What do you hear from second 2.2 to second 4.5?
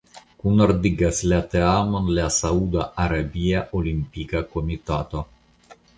Sauda Arabia Olimpika